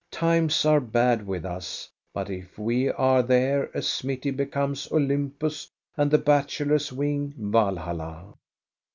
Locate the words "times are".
0.09-0.79